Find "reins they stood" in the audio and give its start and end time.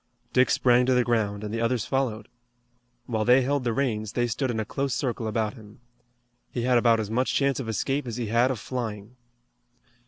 3.71-4.49